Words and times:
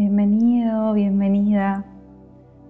Bienvenido, 0.00 0.94
bienvenida 0.94 1.84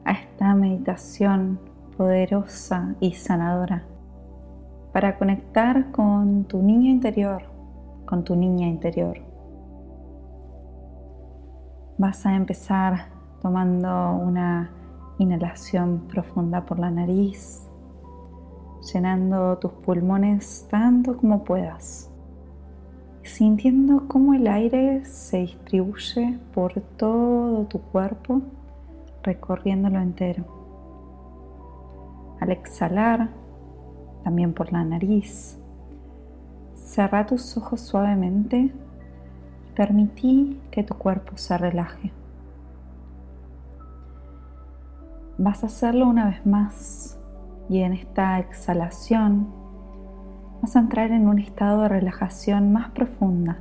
a 0.05 0.11
esta 0.11 0.53
meditación 0.57 1.61
poderosa 1.97 2.97
y 2.99 3.13
sanadora 3.13 3.85
para 4.93 5.17
conectar 5.17 5.93
con 5.93 6.43
tu 6.43 6.61
niño 6.61 6.91
interior, 6.91 7.45
con 8.05 8.25
tu 8.25 8.35
niña 8.35 8.67
interior. 8.67 9.19
Vas 11.99 12.27
a 12.27 12.35
empezar 12.35 13.11
tomando 13.41 14.11
una 14.17 14.73
inhalación 15.21 16.09
profunda 16.09 16.67
por 16.67 16.81
la 16.81 16.91
nariz, 16.91 17.71
llenando 18.93 19.57
tus 19.59 19.71
pulmones 19.71 20.67
tanto 20.69 21.17
como 21.17 21.45
puedas 21.45 22.10
sintiendo 23.31 24.09
cómo 24.09 24.35
el 24.35 24.47
aire 24.47 25.05
se 25.05 25.39
distribuye 25.39 26.39
por 26.53 26.81
todo 26.97 27.65
tu 27.65 27.81
cuerpo, 27.81 28.43
recorriéndolo 29.23 30.01
entero. 30.01 30.45
Al 32.41 32.51
exhalar, 32.51 33.31
también 34.25 34.53
por 34.53 34.73
la 34.73 34.85
nariz, 34.85 35.59
cerra 36.75 37.27
tus 37.27 37.57
ojos 37.57 37.81
suavemente 37.81 38.57
y 38.57 39.73
permití 39.77 40.61
que 40.71 40.83
tu 40.83 40.95
cuerpo 40.95 41.37
se 41.37 41.57
relaje. 41.57 42.13
Vas 45.39 45.63
a 45.63 45.67
hacerlo 45.67 46.09
una 46.09 46.27
vez 46.27 46.45
más 46.45 47.19
y 47.69 47.81
en 47.81 47.93
esta 47.93 48.39
exhalación 48.41 49.60
vas 50.61 50.77
a 50.77 50.81
entrar 50.81 51.11
en 51.11 51.27
un 51.27 51.39
estado 51.39 51.83
de 51.83 51.89
relajación 51.89 52.73
más 52.73 52.91
profunda, 52.91 53.59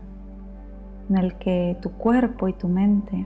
en 1.09 1.17
el 1.17 1.35
que 1.35 1.77
tu 1.81 1.91
cuerpo 1.91 2.48
y 2.48 2.53
tu 2.53 2.67
mente 2.67 3.25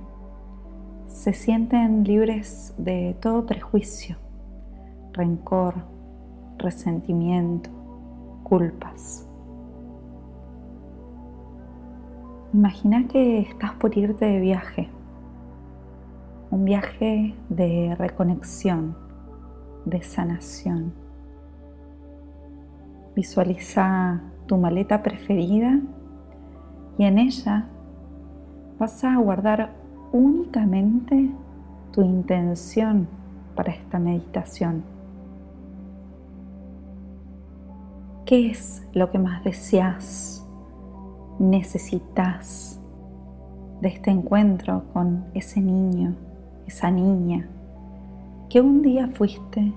se 1.08 1.34
sienten 1.34 2.04
libres 2.04 2.74
de 2.77 3.16
todo 3.20 3.46
prejuicio, 3.46 4.18
rencor, 5.12 5.76
resentimiento, 6.57 7.70
culpas. 8.44 9.27
Imagina 12.54 13.07
que 13.07 13.40
estás 13.40 13.74
por 13.74 13.98
irte 13.98 14.26
de 14.26 14.40
viaje, 14.40 14.90
un 16.51 16.66
viaje 16.66 17.34
de 17.49 17.96
reconexión, 17.98 18.96
de 19.85 20.04
sanación 20.04 21.02
Visualiza 23.16 24.22
tu 24.48 24.58
maleta 24.58 25.04
preferida 25.04 25.80
y 26.98 27.06
en 27.06 27.18
ella 27.18 27.68
vas 28.80 29.04
a 29.04 29.16
guardar 29.18 29.74
únicamente 30.12 31.30
tu 31.91 32.02
intención 32.02 33.08
para 33.56 33.72
esta 33.72 34.00
meditación. 34.00 34.84
¿Qué 38.26 38.50
es 38.50 38.88
lo 38.94 39.12
que 39.12 39.20
más 39.20 39.44
deseas, 39.44 40.48
necesitas 41.40 42.80
de 43.82 43.90
este 43.90 44.12
encuentro 44.12 44.86
con 44.94 45.26
ese 45.34 45.62
niño, 45.62 46.16
esa 46.66 46.90
niña 46.90 47.48
que 48.50 48.62
un 48.62 48.82
día 48.82 49.08
fuiste 49.08 49.74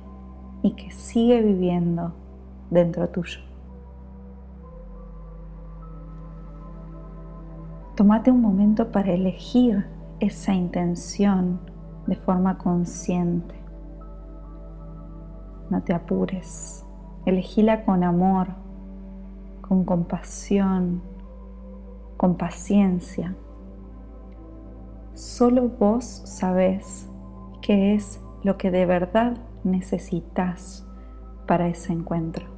y 0.63 0.73
que 0.73 0.91
sigue 0.91 1.41
viviendo 1.43 2.15
dentro 2.71 3.09
tuyo. 3.09 3.41
Tómate 7.97 8.31
un 8.31 8.43
momento 8.43 8.93
para 8.93 9.13
elegir 9.13 9.87
esa 10.21 10.53
intención 10.53 11.61
de 12.07 12.17
forma 12.17 12.59
consciente. 12.59 13.55
No 15.71 15.83
te 15.83 15.95
apures. 15.95 16.85
Elegíla 17.25 17.85
con 17.85 18.05
amor, 18.05 18.49
con 19.63 19.85
compasión, 19.85 21.03
con 22.17 22.37
paciencia. 22.37 23.35
Solo 25.13 25.69
vos 25.69 26.05
sabés 26.05 27.11
qué 27.63 27.95
es 27.95 28.21
lo 28.43 28.59
que 28.59 28.71
de 28.71 28.87
verdad 28.87 29.39
necesitas 29.65 30.87
para 31.47 31.69
ese 31.69 31.93
encuentro. 31.93 32.56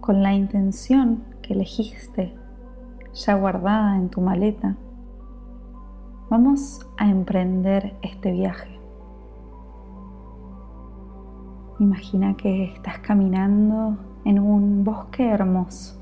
Con 0.00 0.22
la 0.22 0.32
intención 0.32 1.24
que 1.42 1.52
elegiste 1.52 2.34
ya 3.12 3.34
guardada 3.34 3.96
en 3.96 4.08
tu 4.08 4.20
maleta, 4.20 4.76
vamos 6.28 6.86
a 6.96 7.08
emprender 7.08 7.96
este 8.02 8.32
viaje. 8.32 8.78
Imagina 11.78 12.36
que 12.36 12.64
estás 12.64 12.98
caminando 12.98 13.96
en 14.24 14.38
un 14.38 14.84
bosque 14.84 15.28
hermoso, 15.28 16.00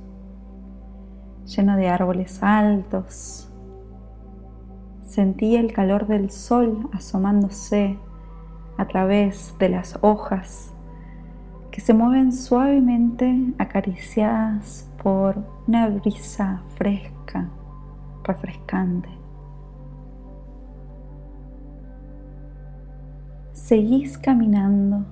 lleno 1.44 1.76
de 1.76 1.88
árboles 1.88 2.42
altos. 2.42 3.50
Sentí 5.03 5.56
el 5.56 5.72
calor 5.72 6.06
del 6.06 6.31
sol 6.31 6.88
asomándose 6.92 7.98
a 8.76 8.87
través 8.87 9.54
de 9.58 9.69
las 9.70 9.98
hojas 10.03 10.75
que 11.71 11.81
se 11.81 11.95
mueven 11.95 12.33
suavemente 12.33 13.53
acariciadas 13.59 14.91
por 15.03 15.37
una 15.67 15.89
brisa 15.89 16.62
fresca, 16.77 17.49
refrescante. 18.25 19.09
Seguís 23.53 24.17
caminando 24.17 25.05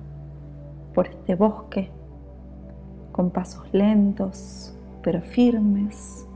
por 0.93 1.07
este 1.07 1.35
bosque 1.35 1.91
con 3.11 3.29
pasos 3.29 3.71
lentos 3.71 4.73
pero 5.07 5.21
firmes. 5.21 6.27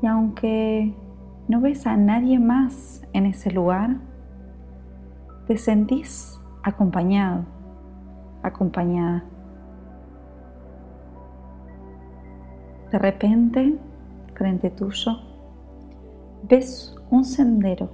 Y 0.00 0.06
aunque 0.06 0.94
no 1.48 1.60
ves 1.60 1.86
a 1.86 1.94
nadie 1.96 2.38
más 2.38 3.02
en 3.12 3.26
ese 3.26 3.50
lugar, 3.50 3.96
te 5.46 5.58
sentís 5.58 6.40
acompañado 6.62 7.44
acompañada. 8.46 9.24
De 12.90 12.98
repente, 12.98 13.78
frente 14.34 14.70
tuyo, 14.70 15.18
ves 16.42 16.94
un 17.10 17.24
sendero 17.24 17.90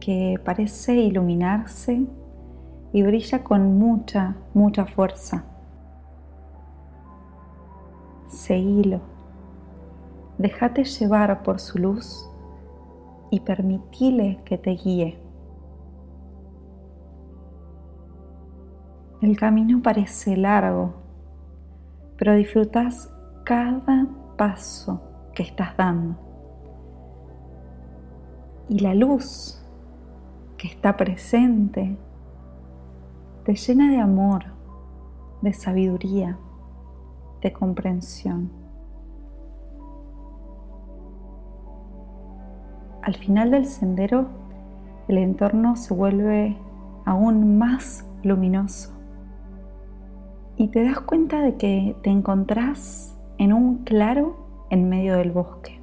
que 0.00 0.40
parece 0.44 0.94
iluminarse 0.96 2.06
y 2.92 3.02
brilla 3.02 3.44
con 3.44 3.78
mucha, 3.78 4.36
mucha 4.54 4.86
fuerza. 4.86 5.44
Seguilo. 8.28 9.00
Déjate 10.38 10.84
llevar 10.84 11.42
por 11.42 11.60
su 11.60 11.78
luz 11.78 12.28
y 13.30 13.40
permitile 13.40 14.40
que 14.44 14.58
te 14.58 14.70
guíe. 14.70 15.29
El 19.20 19.36
camino 19.36 19.82
parece 19.82 20.34
largo, 20.34 20.94
pero 22.16 22.32
disfrutas 22.32 23.12
cada 23.44 24.06
paso 24.38 25.02
que 25.34 25.42
estás 25.42 25.76
dando. 25.76 26.16
Y 28.70 28.78
la 28.78 28.94
luz 28.94 29.62
que 30.56 30.68
está 30.68 30.96
presente 30.96 31.98
te 33.44 33.54
llena 33.56 33.90
de 33.90 33.98
amor, 33.98 34.44
de 35.42 35.52
sabiduría, 35.52 36.38
de 37.42 37.52
comprensión. 37.52 38.50
Al 43.02 43.16
final 43.16 43.50
del 43.50 43.66
sendero, 43.66 44.28
el 45.08 45.18
entorno 45.18 45.76
se 45.76 45.92
vuelve 45.92 46.56
aún 47.04 47.58
más 47.58 48.08
luminoso 48.22 48.99
y 50.60 50.68
te 50.68 50.84
das 50.84 51.00
cuenta 51.00 51.40
de 51.40 51.56
que 51.56 51.96
te 52.02 52.10
encontrás 52.10 53.16
en 53.38 53.54
un 53.54 53.78
claro 53.78 54.66
en 54.68 54.90
medio 54.90 55.16
del 55.16 55.32
bosque. 55.32 55.80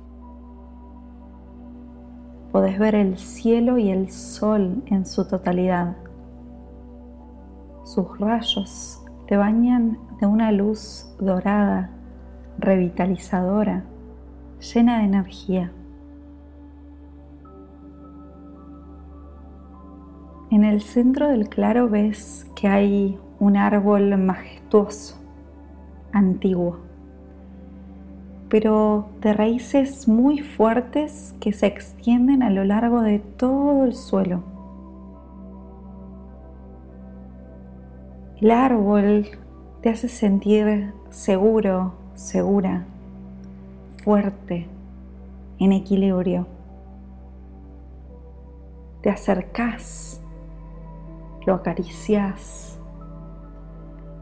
Podés 2.52 2.78
ver 2.78 2.94
el 2.94 3.18
cielo 3.18 3.80
y 3.80 3.90
el 3.90 4.12
sol 4.12 4.84
en 4.86 5.08
su 5.08 5.28
totalidad. 5.28 5.98
Sus 7.86 8.20
rayos 8.20 9.04
te 9.26 9.36
bañan 9.36 9.98
de 10.20 10.28
una 10.28 10.52
luz 10.52 11.12
dorada, 11.20 11.90
revitalizadora, 12.60 13.84
llena 14.60 15.00
de 15.00 15.06
energía. 15.06 15.72
En 20.52 20.64
el 20.64 20.82
centro 20.82 21.30
del 21.30 21.50
claro 21.50 21.90
ves 21.90 22.46
que 22.56 22.68
hay 22.68 23.20
un 23.40 23.58
árbol 23.58 24.18
majestuoso, 24.18 25.20
antiguo, 26.12 26.78
pero 28.50 29.10
de 29.22 29.34
raíces 29.34 30.08
muy 30.08 30.40
fuertes 30.40 31.36
que 31.40 31.52
se 31.54 31.68
extienden 31.68 32.44
a 32.44 32.50
lo 32.50 32.64
largo 32.64 33.02
de 33.02 33.20
todo 33.20 33.86
el 33.86 33.94
suelo. 33.94 34.44
El 38.40 38.52
árbol 38.52 39.28
te 39.82 39.90
hace 39.90 40.08
sentir 40.08 40.94
seguro, 41.10 41.94
segura, 42.14 42.86
fuerte, 44.04 44.68
en 45.60 45.74
equilibrio. 45.74 46.48
Te 49.02 49.10
acercas, 49.10 50.22
lo 51.46 51.56
acaricias, 51.56 52.77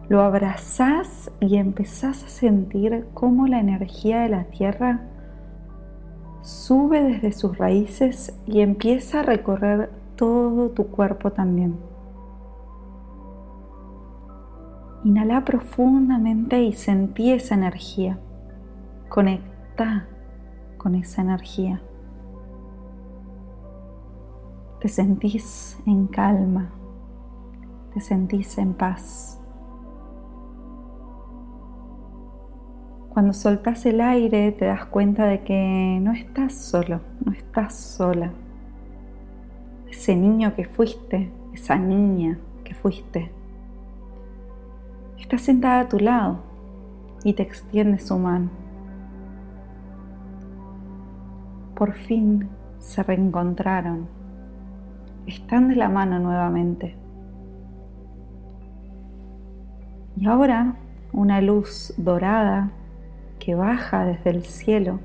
lo 0.07 0.22
abrazás 0.22 1.31
y 1.40 1.57
empezás 1.57 2.24
a 2.24 2.30
sentir 2.30 3.07
cómo 3.13 3.48
la 3.48 3.60
energía 3.60 4.22
de 4.22 4.30
la 4.30 4.44
tierra 4.46 5.02
sube 6.42 7.02
desde 7.02 7.31
sus 7.31 7.57
raíces 7.57 8.40
y 8.46 8.62
empieza 8.62 9.22
a 9.22 9.24
recorrer 9.24 9.90
todo 10.16 10.69
tu 10.69 10.88
cuerpo 10.88 11.31
también. 11.31 11.78
Inhala 15.04 15.44
profundamente 15.44 16.63
y 16.63 16.74
sentí 16.74 17.31
esa 17.31 17.56
energía. 17.56 18.19
Conecta 19.10 20.08
con 20.78 20.96
esa 20.96 21.22
energía. 21.22 21.81
Te 24.81 24.88
sentís 24.88 25.80
en 25.88 26.08
calma, 26.08 26.72
te 27.94 28.00
sentís 28.01 28.58
en 28.58 28.74
paz. 28.74 29.35
Cuando 33.15 33.31
soltas 33.31 33.85
el 33.85 34.01
aire 34.01 34.51
te 34.51 34.65
das 34.65 34.88
cuenta 34.88 35.23
de 35.23 35.41
que 35.41 36.00
no 36.01 36.12
estás 36.12 36.53
solo, 36.53 37.00
no 37.23 37.31
estás 37.31 37.73
sola. 37.73 38.33
Ese 39.89 40.17
niño 40.17 40.53
que 40.53 40.65
fuiste, 40.65 41.31
esa 41.53 41.77
niña 41.77 42.38
que 42.65 42.75
fuiste, 42.75 43.31
Está 45.17 45.38
sentada 45.38 45.79
a 45.79 45.88
tu 45.88 45.97
lado 45.97 46.39
y 47.23 47.31
te 47.31 47.44
extiende 47.44 48.00
su 48.00 48.19
mano. 48.19 48.50
Por 51.73 51.94
fin 51.94 52.50
se 52.79 53.01
reencontraron. 53.01 54.09
Están 55.25 55.69
de 55.69 55.77
la 55.77 55.88
mano 55.88 56.19
nuevamente. 56.19 56.97
Y 60.17 60.27
ahora 60.27 60.75
una 61.13 61.39
luz 61.39 61.94
dorada 61.95 62.71
que 63.45 63.53
baja 63.53 64.06
desde 64.06 64.31
el 64.31 64.44
cielo 64.44 64.97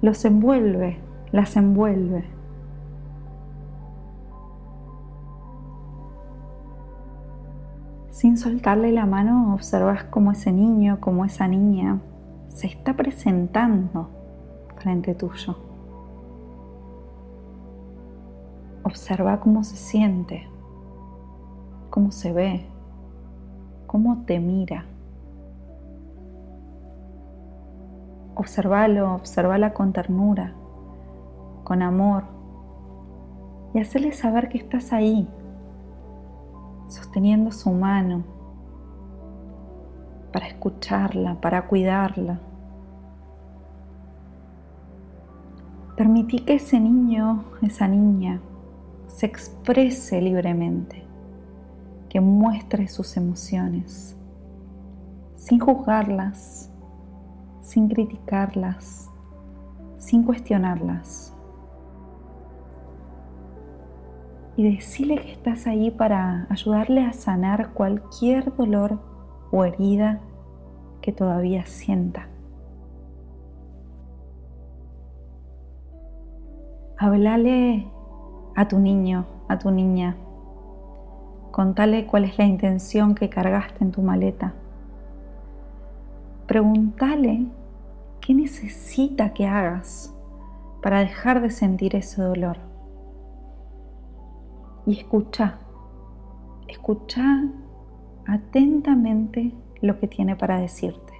los 0.00 0.24
envuelve, 0.24 0.98
las 1.32 1.56
envuelve. 1.56 2.24
Sin 8.10 8.36
soltarle 8.36 8.92
la 8.92 9.04
mano, 9.04 9.52
observas 9.54 10.04
cómo 10.04 10.30
ese 10.30 10.52
niño, 10.52 11.00
como 11.00 11.24
esa 11.24 11.48
niña, 11.48 12.00
se 12.46 12.68
está 12.68 12.94
presentando 12.94 14.10
frente 14.76 15.12
tuyo. 15.16 15.56
Observa 18.84 19.40
cómo 19.40 19.64
se 19.64 19.74
siente, 19.74 20.48
cómo 21.90 22.12
se 22.12 22.32
ve, 22.32 22.66
cómo 23.88 24.22
te 24.24 24.38
mira. 24.38 24.86
Observalo, 28.34 29.14
observala 29.14 29.74
con 29.74 29.92
ternura, 29.92 30.54
con 31.64 31.82
amor 31.82 32.24
y 33.74 33.80
hacerle 33.80 34.12
saber 34.12 34.48
que 34.48 34.58
estás 34.58 34.92
ahí, 34.92 35.28
sosteniendo 36.88 37.50
su 37.50 37.70
mano 37.70 38.24
para 40.32 40.46
escucharla, 40.46 41.40
para 41.40 41.66
cuidarla. 41.66 42.40
Permití 45.96 46.40
que 46.40 46.54
ese 46.54 46.80
niño, 46.80 47.44
esa 47.60 47.86
niña, 47.86 48.40
se 49.06 49.26
exprese 49.26 50.20
libremente, 50.22 51.04
que 52.08 52.20
muestre 52.20 52.88
sus 52.88 53.16
emociones, 53.16 54.16
sin 55.36 55.60
juzgarlas, 55.60 56.71
sin 57.62 57.88
criticarlas, 57.88 59.10
sin 59.96 60.22
cuestionarlas. 60.22 61.32
y 64.56 64.74
decirle 64.74 65.16
que 65.16 65.32
estás 65.32 65.66
ahí 65.66 65.90
para 65.90 66.46
ayudarle 66.50 67.04
a 67.04 67.12
sanar 67.12 67.72
cualquier 67.72 68.54
dolor 68.54 68.98
o 69.50 69.64
herida 69.64 70.20
que 71.00 71.12
todavía 71.12 71.66
sienta. 71.66 72.28
Háblale 76.98 77.90
a 78.54 78.68
tu 78.68 78.78
niño, 78.78 79.26
a 79.48 79.58
tu 79.58 79.70
niña. 79.70 80.16
Contale 81.50 82.06
cuál 82.06 82.24
es 82.24 82.38
la 82.38 82.44
intención 82.44 83.14
que 83.14 83.28
cargaste 83.28 83.82
en 83.82 83.90
tu 83.90 84.02
maleta. 84.02 84.54
Pregúntale 86.52 87.46
qué 88.20 88.34
necesita 88.34 89.32
que 89.32 89.46
hagas 89.46 90.14
para 90.82 90.98
dejar 90.98 91.40
de 91.40 91.48
sentir 91.48 91.96
ese 91.96 92.20
dolor 92.20 92.58
y 94.84 94.98
escucha, 94.98 95.60
escucha 96.68 97.48
atentamente 98.26 99.54
lo 99.80 99.98
que 99.98 100.08
tiene 100.08 100.36
para 100.36 100.58
decirte. 100.58 101.11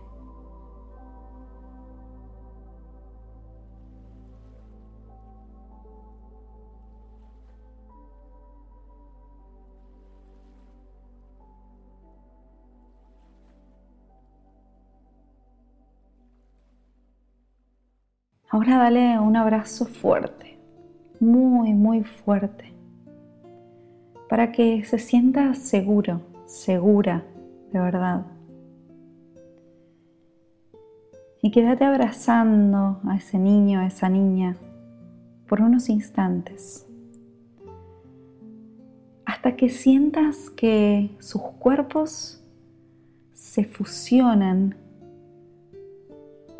Ahora 18.52 18.76
dale 18.76 19.18
un 19.18 19.34
abrazo 19.34 19.86
fuerte, 19.86 20.58
muy, 21.20 21.72
muy 21.72 22.04
fuerte 22.04 22.74
para 24.28 24.52
que 24.52 24.84
se 24.84 24.98
sienta 24.98 25.54
seguro, 25.54 26.20
segura, 26.44 27.24
de 27.72 27.78
verdad. 27.80 28.26
Y 31.40 31.50
quédate 31.50 31.86
abrazando 31.86 33.00
a 33.08 33.16
ese 33.16 33.38
niño, 33.38 33.80
a 33.80 33.86
esa 33.86 34.10
niña, 34.10 34.58
por 35.48 35.62
unos 35.62 35.88
instantes, 35.88 36.86
hasta 39.24 39.56
que 39.56 39.70
sientas 39.70 40.50
que 40.50 41.16
sus 41.20 41.40
cuerpos 41.58 42.44
se 43.32 43.64
fusionan, 43.64 44.81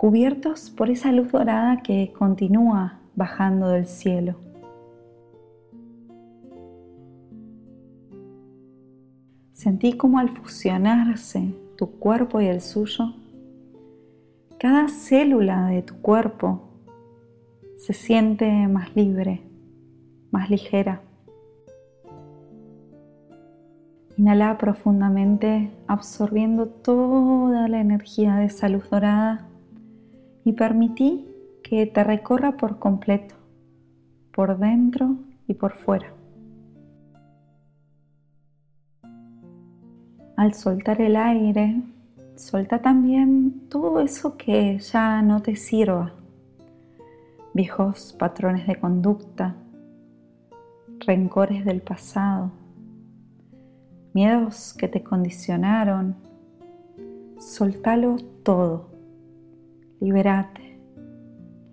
cubiertos 0.03 0.69
por 0.69 0.91
esa 0.91 1.13
luz 1.13 1.31
dorada 1.31 1.81
que 1.81 2.13
continúa 2.13 2.99
bajando 3.15 3.69
del 3.69 3.87
cielo. 3.87 4.35
Sentí 9.53 9.93
como 9.93 10.19
al 10.19 10.31
fusionarse 10.31 11.55
tu 11.77 11.87
cuerpo 12.01 12.41
y 12.41 12.47
el 12.47 12.61
suyo, 12.61 13.15
cada 14.59 14.89
célula 14.89 15.67
de 15.67 15.83
tu 15.83 15.95
cuerpo 16.03 16.63
se 17.77 17.93
siente 17.93 18.51
más 18.67 18.97
libre, 18.97 19.41
más 20.33 20.51
ligera. 20.51 21.01
Inhala 24.17 24.59
profundamente 24.59 25.71
absorbiendo 25.87 26.67
toda 26.67 27.69
la 27.69 27.81
energía 27.81 28.35
de 28.35 28.47
esa 28.47 28.69
luz 28.69 28.91
dorada 28.91 29.47
y 30.45 30.53
permití 30.53 31.27
que 31.63 31.87
te 31.87 32.05
recorra 32.05 32.57
por 32.57 32.79
completo, 32.79 33.35
por 34.33 34.59
dentro 34.59 35.17
y 35.47 35.55
por 35.55 35.73
fuera. 35.73 36.13
al 40.43 40.55
soltar 40.55 41.01
el 41.01 41.15
aire, 41.15 41.81
solta 42.35 42.83
también 42.83 43.69
todo 43.69 44.01
eso 44.01 44.37
que 44.37 44.77
ya 44.79 45.23
no 45.23 45.41
te 45.41 45.55
sirva. 45.55 46.13
Viejos 47.55 48.15
patrones 48.19 48.67
de 48.67 48.75
conducta, 48.75 49.55
rencores 50.99 51.65
del 51.65 51.81
pasado, 51.81 52.51
miedos 54.15 54.75
que 54.75 54.89
te 54.89 55.05
condicionaron, 55.05 56.17
soltalo 57.39 58.17
todo, 58.43 58.91
liberate, 60.03 60.81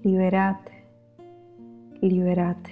liberate, 0.04 0.72
liberate. 2.00 2.70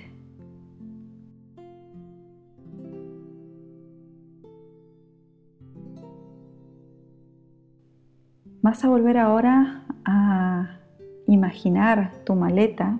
Vas 8.61 8.83
a 8.85 8.89
volver 8.89 9.17
ahora 9.17 9.83
a 10.05 10.77
imaginar 11.25 12.11
tu 12.23 12.35
maleta 12.35 12.99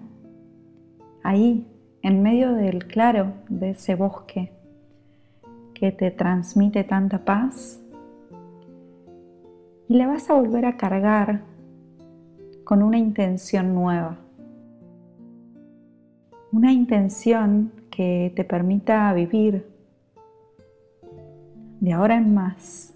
ahí, 1.23 1.67
en 2.01 2.23
medio 2.23 2.53
del 2.53 2.87
claro 2.87 3.33
de 3.49 3.71
ese 3.71 3.93
bosque 3.93 4.51
que 5.75 5.91
te 5.91 6.09
transmite 6.09 6.83
tanta 6.83 7.23
paz. 7.23 7.79
Y 9.87 9.95
la 9.95 10.07
vas 10.07 10.27
a 10.31 10.33
volver 10.33 10.65
a 10.65 10.75
cargar 10.75 11.56
con 12.67 12.83
una 12.83 12.97
intención 12.97 13.73
nueva. 13.73 14.17
Una 16.51 16.73
intención 16.73 17.71
que 17.89 18.33
te 18.35 18.43
permita 18.43 19.13
vivir 19.13 19.65
de 21.79 21.93
ahora 21.93 22.17
en 22.17 22.33
más, 22.33 22.93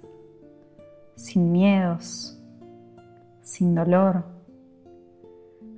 sin 1.15 1.53
miedos, 1.53 2.37
sin 3.43 3.73
dolor, 3.73 4.25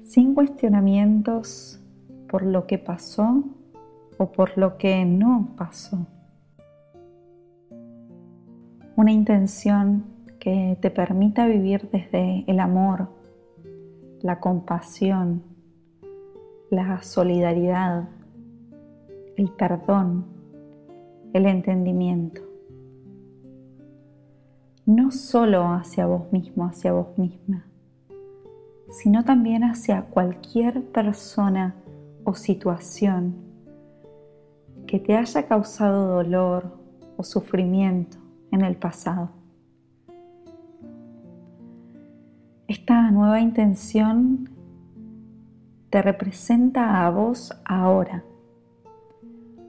sin 0.01 0.33
cuestionamientos 0.33 1.79
por 2.27 2.41
lo 2.41 2.65
que 2.65 2.79
pasó 2.79 3.43
o 4.17 4.31
por 4.31 4.57
lo 4.57 4.79
que 4.79 5.05
no 5.05 5.49
pasó. 5.55 6.07
Una 8.95 9.11
intención 9.11 10.03
que 10.39 10.79
te 10.81 10.89
permita 10.89 11.45
vivir 11.45 11.87
desde 11.91 12.43
el 12.47 12.59
amor, 12.59 13.21
la 14.23 14.39
compasión, 14.39 15.43
la 16.71 17.03
solidaridad, 17.03 18.09
el 19.37 19.51
perdón, 19.51 20.25
el 21.33 21.45
entendimiento 21.45 22.41
no 24.85 25.11
solo 25.11 25.63
hacia 25.63 26.05
vos 26.05 26.31
mismo, 26.31 26.65
hacia 26.65 26.91
vos 26.91 27.17
misma, 27.17 27.65
sino 28.89 29.23
también 29.23 29.63
hacia 29.63 30.03
cualquier 30.03 30.83
persona 30.83 31.75
o 32.25 32.33
situación 32.33 33.35
que 34.85 34.99
te 34.99 35.15
haya 35.15 35.47
causado 35.47 36.07
dolor 36.07 36.77
o 37.15 37.23
sufrimiento 37.23 38.17
en 38.51 38.61
el 38.61 38.75
pasado. 38.75 39.29
Esta 42.67 43.11
nueva 43.11 43.39
intención 43.39 44.49
te 45.89 46.01
representa 46.01 47.05
a 47.05 47.09
vos 47.09 47.53
ahora, 47.65 48.23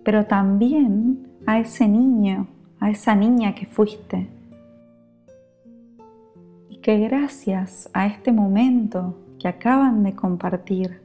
pero 0.04 0.26
también 0.26 1.28
a 1.46 1.58
ese 1.58 1.86
niño, 1.88 2.46
a 2.80 2.90
esa 2.90 3.14
niña 3.14 3.54
que 3.54 3.66
fuiste 3.66 4.28
que 6.84 6.98
gracias 6.98 7.88
a 7.94 8.06
este 8.06 8.30
momento 8.30 9.16
que 9.38 9.48
acaban 9.48 10.02
de 10.02 10.14
compartir, 10.14 11.00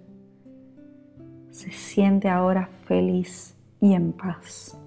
se 1.51 1.71
siente 1.71 2.27
ahora 2.27 2.69
feliz 2.83 3.55
y 3.79 3.93
en 3.93 4.11
paz. 4.11 4.77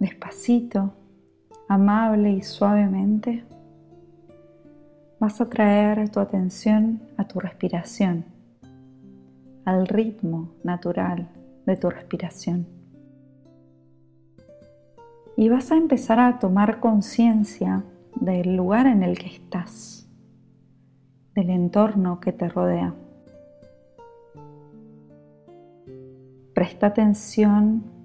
Despacito, 0.00 0.94
amable 1.68 2.32
y 2.32 2.42
suavemente, 2.42 3.44
vas 5.18 5.42
a 5.42 5.50
traer 5.50 6.08
tu 6.08 6.20
atención 6.20 7.02
a 7.18 7.28
tu 7.28 7.38
respiración 7.38 8.24
al 9.66 9.86
ritmo 9.86 10.48
natural 10.64 11.28
de 11.66 11.76
tu 11.76 11.90
respiración. 11.90 12.66
Y 15.36 15.50
vas 15.50 15.70
a 15.70 15.76
empezar 15.76 16.18
a 16.18 16.38
tomar 16.38 16.80
conciencia 16.80 17.84
del 18.14 18.56
lugar 18.56 18.86
en 18.86 19.02
el 19.02 19.18
que 19.18 19.26
estás, 19.26 20.08
del 21.34 21.50
entorno 21.50 22.20
que 22.20 22.32
te 22.32 22.48
rodea. 22.48 22.94
Presta 26.54 26.86
atención 26.86 27.99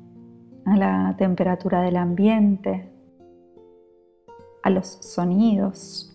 a 0.65 0.75
la 0.75 1.15
temperatura 1.17 1.81
del 1.81 1.95
ambiente, 1.95 2.89
a 4.63 4.69
los 4.69 4.87
sonidos, 4.87 6.11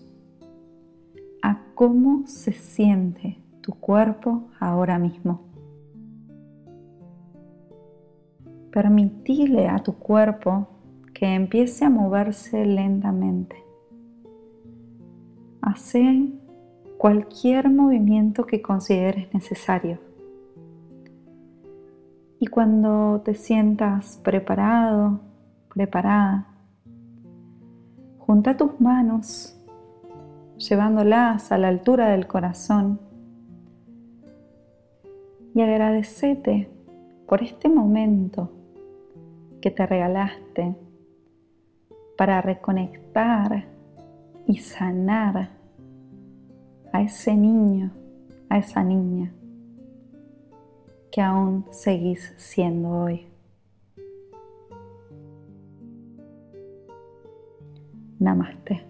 a 1.41 1.63
cómo 1.75 2.27
se 2.27 2.53
siente 2.53 3.39
tu 3.61 3.73
cuerpo 3.73 4.49
ahora 4.59 4.99
mismo. 4.99 5.43
Permitile 8.73 9.69
a 9.69 9.79
tu 9.79 9.95
cuerpo 9.95 10.69
que 11.15 11.35
empiece 11.35 11.85
a 11.85 11.91
moverse 11.91 12.65
lentamente. 12.65 13.57
Hace 15.63 16.33
cualquier 16.99 17.71
movimiento 17.71 18.47
que 18.47 18.63
consideres 18.63 19.33
necesario. 19.33 20.10
Y 22.43 22.47
cuando 22.47 23.21
te 23.23 23.35
sientas 23.35 24.19
preparado, 24.25 25.21
preparada, 25.75 26.47
junta 28.19 28.57
tus 28.57 28.81
manos, 28.81 29.55
llevándolas 30.57 31.53
a 31.53 31.59
la 31.59 31.69
altura 31.69 32.09
del 32.09 32.27
corazón. 32.27 32.99
Y 35.55 35.61
agradecete 35.61 36.71
por 37.29 37.43
este 37.43 37.69
momento 37.69 38.51
que 39.61 39.71
te 39.71 39.85
regalaste 39.85 40.75
para 42.17 42.41
reconectar 42.41 43.67
y 44.47 44.57
sanar 44.57 45.51
a 46.91 47.03
ese 47.03 47.37
niño, 47.37 47.91
a 48.49 48.57
esa 48.57 48.83
niña 48.83 49.31
que 51.11 51.21
aún 51.21 51.65
seguís 51.71 52.33
siendo 52.37 52.89
hoy. 52.89 53.27
Namaste. 58.19 58.90